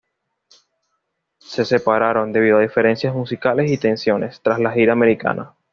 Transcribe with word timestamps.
Se 1.37 1.63
separaron, 1.63 2.31
debido 2.33 2.57
a 2.57 2.61
diferencias 2.61 3.13
musicales 3.13 3.69
y 3.69 3.77
tensiones, 3.77 4.41
tras 4.41 4.57
la 4.57 4.71
gira 4.71 4.93
americana. 4.93 5.53